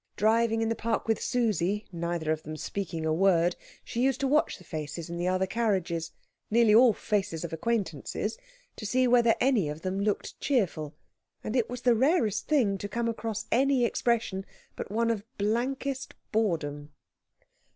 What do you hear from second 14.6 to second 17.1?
but one of blankest boredom.